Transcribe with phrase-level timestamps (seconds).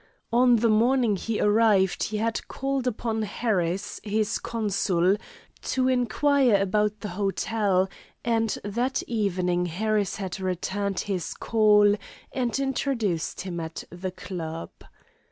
[0.33, 5.15] On the morning he arrived he had called upon Harris, his consul,
[5.61, 7.87] to inquire about the hotel;
[8.25, 11.93] and that evening Harris had returned his call
[12.31, 14.71] and introduced him at the club.